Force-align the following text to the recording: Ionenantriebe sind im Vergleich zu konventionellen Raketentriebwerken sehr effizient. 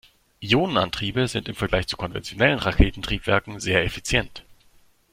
Ionenantriebe 0.41 1.27
sind 1.27 1.47
im 1.47 1.53
Vergleich 1.53 1.85
zu 1.85 1.95
konventionellen 1.95 2.57
Raketentriebwerken 2.57 3.59
sehr 3.59 3.83
effizient. 3.83 4.43